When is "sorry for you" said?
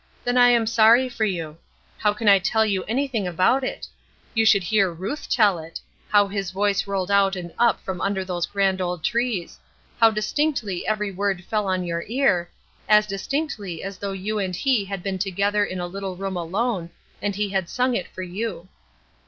0.65-1.59